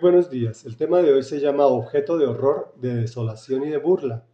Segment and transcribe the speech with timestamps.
[0.00, 0.64] buenos días.
[0.64, 4.26] El tema de hoy se llama Objeto de horror, de desolación y de burla.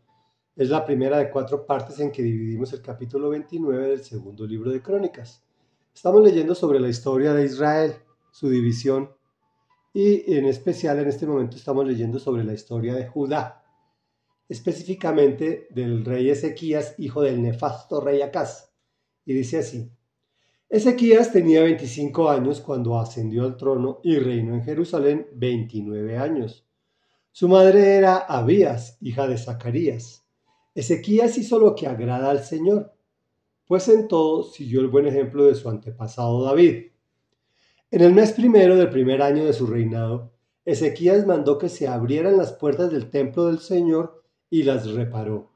[0.55, 4.71] Es la primera de cuatro partes en que dividimos el capítulo 29 del segundo libro
[4.71, 5.45] de Crónicas.
[5.93, 7.95] Estamos leyendo sobre la historia de Israel,
[8.31, 9.11] su división,
[9.93, 13.65] y en especial en este momento estamos leyendo sobre la historia de Judá,
[14.49, 18.73] específicamente del rey Ezequías, hijo del nefasto rey Acaz.
[19.25, 19.91] Y dice así,
[20.69, 26.67] Ezequías tenía 25 años cuando ascendió al trono y reinó en Jerusalén 29 años.
[27.31, 30.27] Su madre era Abías, hija de Zacarías.
[30.75, 32.93] Ezequías hizo lo que agrada al Señor,
[33.67, 36.87] pues en todo siguió el buen ejemplo de su antepasado David.
[37.93, 40.33] En el mes primero del primer año de su reinado,
[40.65, 45.53] Ezequías mandó que se abrieran las puertas del templo del Señor y las reparó.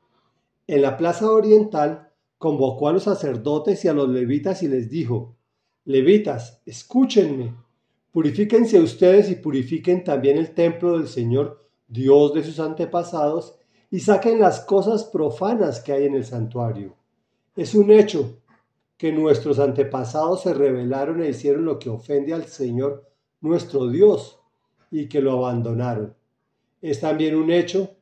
[0.68, 2.09] En la plaza oriental
[2.40, 5.36] convocó a los sacerdotes y a los levitas y les dijo,
[5.84, 7.54] Levitas, escúchenme,
[8.10, 13.58] purifíquense ustedes y purifiquen también el templo del Señor, Dios de sus antepasados,
[13.90, 16.96] y saquen las cosas profanas que hay en el santuario.
[17.54, 18.38] Es un hecho
[18.96, 23.06] que nuestros antepasados se rebelaron e hicieron lo que ofende al Señor
[23.42, 24.40] nuestro Dios
[24.90, 26.14] y que lo abandonaron.
[26.80, 27.96] Es también un hecho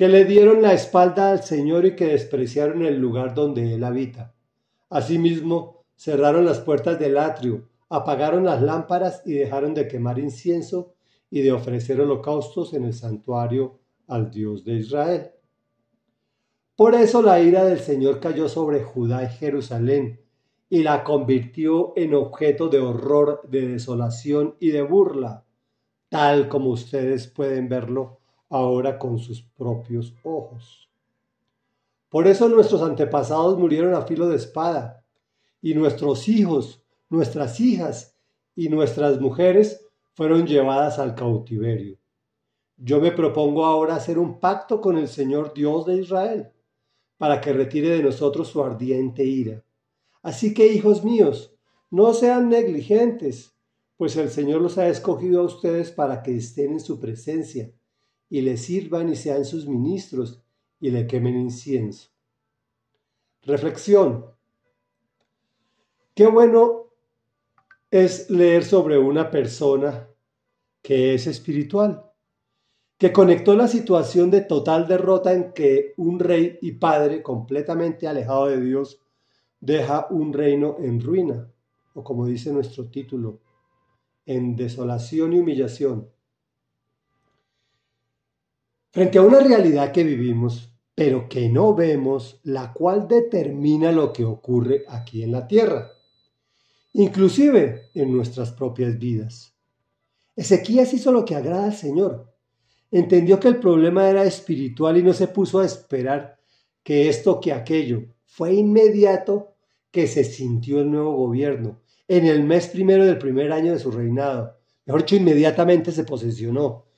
[0.00, 4.34] que le dieron la espalda al Señor y que despreciaron el lugar donde Él habita.
[4.88, 10.94] Asimismo, cerraron las puertas del atrio, apagaron las lámparas y dejaron de quemar incienso
[11.28, 15.32] y de ofrecer holocaustos en el santuario al Dios de Israel.
[16.76, 20.18] Por eso la ira del Señor cayó sobre Judá y Jerusalén
[20.70, 25.44] y la convirtió en objeto de horror, de desolación y de burla,
[26.08, 28.19] tal como ustedes pueden verlo
[28.50, 30.88] ahora con sus propios ojos.
[32.10, 35.04] Por eso nuestros antepasados murieron a filo de espada,
[35.62, 38.16] y nuestros hijos, nuestras hijas
[38.56, 41.96] y nuestras mujeres fueron llevadas al cautiverio.
[42.76, 46.50] Yo me propongo ahora hacer un pacto con el Señor Dios de Israel,
[47.18, 49.62] para que retire de nosotros su ardiente ira.
[50.22, 51.54] Así que, hijos míos,
[51.90, 53.54] no sean negligentes,
[53.96, 57.70] pues el Señor los ha escogido a ustedes para que estén en su presencia
[58.30, 60.40] y le sirvan y sean sus ministros
[60.80, 62.08] y le quemen incienso.
[63.42, 64.26] Reflexión.
[66.14, 66.92] Qué bueno
[67.90, 70.08] es leer sobre una persona
[70.80, 72.06] que es espiritual,
[72.96, 78.46] que conectó la situación de total derrota en que un rey y padre completamente alejado
[78.46, 79.00] de Dios
[79.58, 81.50] deja un reino en ruina,
[81.94, 83.40] o como dice nuestro título,
[84.24, 86.08] en desolación y humillación
[88.92, 94.24] Frente a una realidad que vivimos, pero que no vemos, la cual determina lo que
[94.24, 95.92] ocurre aquí en la tierra,
[96.94, 99.54] inclusive en nuestras propias vidas.
[100.34, 102.34] Ezequías hizo lo que agrada al Señor.
[102.90, 106.40] Entendió que el problema era espiritual y no se puso a esperar
[106.82, 108.02] que esto que aquello.
[108.24, 109.54] Fue inmediato
[109.92, 113.92] que se sintió el nuevo gobierno, en el mes primero del primer año de su
[113.92, 114.56] reinado.
[114.84, 116.89] Mejor dicho, inmediatamente se posesionó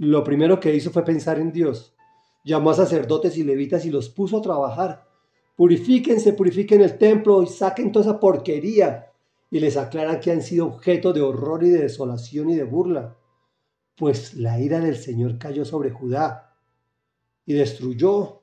[0.00, 1.94] lo primero que hizo fue pensar en Dios.
[2.42, 5.06] Llamó a sacerdotes y levitas y los puso a trabajar.
[5.56, 9.12] Purifíquense, purifiquen el templo y saquen toda esa porquería.
[9.50, 13.18] Y les aclaran que han sido objeto de horror y de desolación y de burla.
[13.94, 16.56] Pues la ira del Señor cayó sobre Judá
[17.44, 18.40] y destruyó.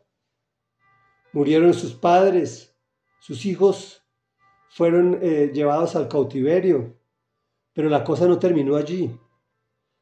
[1.33, 2.77] Murieron sus padres,
[3.19, 4.03] sus hijos
[4.69, 6.99] fueron eh, llevados al cautiverio.
[7.73, 9.17] Pero la cosa no terminó allí.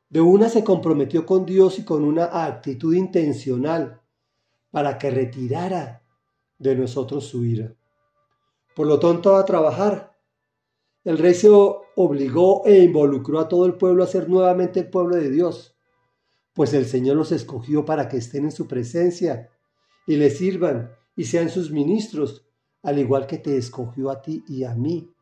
[0.09, 4.01] De una se comprometió con Dios y con una actitud intencional
[4.71, 6.03] para que retirara
[6.57, 7.75] de nosotros su ira.
[8.75, 10.17] Por lo tanto, a trabajar.
[11.03, 15.15] El rey se obligó e involucró a todo el pueblo a ser nuevamente el pueblo
[15.15, 15.75] de Dios,
[16.53, 19.49] pues el Señor los escogió para que estén en su presencia
[20.07, 22.47] y le sirvan y sean sus ministros,
[22.81, 25.13] al igual que te escogió a ti y a mí.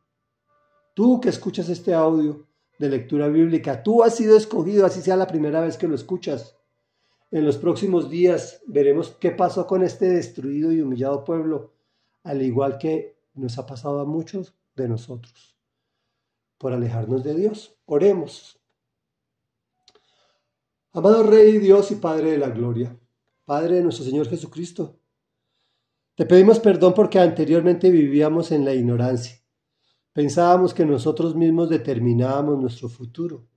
[0.94, 2.46] Tú que escuchas este audio,
[2.84, 3.82] de lectura bíblica.
[3.82, 6.58] Tú has sido escogido, así sea la primera vez que lo escuchas.
[7.32, 11.72] En los próximos días veremos qué pasó con este destruido y humillado pueblo,
[12.24, 15.58] al igual que nos ha pasado a muchos de nosotros,
[16.58, 17.74] por alejarnos de Dios.
[17.86, 18.60] Oremos.
[20.92, 23.00] Amado Rey, Dios y Padre de la Gloria,
[23.46, 25.00] Padre de nuestro Señor Jesucristo,
[26.16, 29.43] te pedimos perdón porque anteriormente vivíamos en la ignorancia
[30.14, 33.48] Pensábamos que nosotros mismos determinábamos nuestro futuro.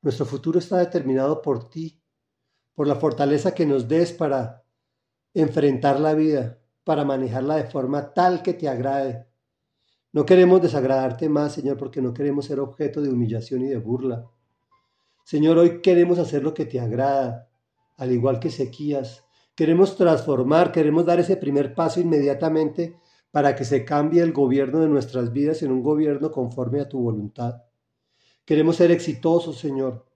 [0.00, 2.00] Nuestro futuro está determinado por ti,
[2.74, 4.64] por la fortaleza que nos des para
[5.34, 9.26] enfrentar la vida, para manejarla de forma tal que te agrade.
[10.12, 14.30] No queremos desagradarte más, Señor, porque no queremos ser objeto de humillación y de burla.
[15.24, 17.50] Señor, hoy queremos hacer lo que te agrada,
[17.96, 19.24] al igual que Ezequías.
[19.54, 22.98] Queremos transformar, queremos dar ese primer paso inmediatamente
[23.34, 27.00] para que se cambie el gobierno de nuestras vidas en un gobierno conforme a tu
[27.00, 27.64] voluntad.
[28.44, 30.06] Queremos ser exitosos, Señor.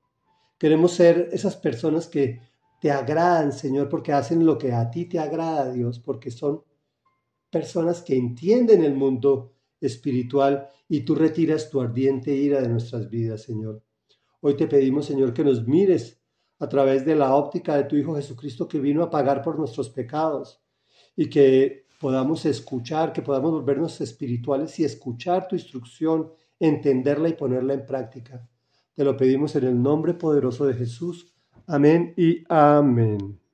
[0.56, 2.40] Queremos ser esas personas que
[2.80, 6.62] te agradan, Señor, porque hacen lo que a ti te agrada, Dios, porque son
[7.50, 13.42] personas que entienden el mundo espiritual y tú retiras tu ardiente ira de nuestras vidas,
[13.42, 13.82] Señor.
[14.42, 16.22] Hoy te pedimos, Señor, que nos mires
[16.60, 19.90] a través de la óptica de tu Hijo Jesucristo que vino a pagar por nuestros
[19.90, 20.62] pecados
[21.16, 27.74] y que podamos escuchar, que podamos volvernos espirituales y escuchar tu instrucción, entenderla y ponerla
[27.74, 28.48] en práctica.
[28.94, 31.34] Te lo pedimos en el nombre poderoso de Jesús.
[31.66, 33.47] Amén y amén.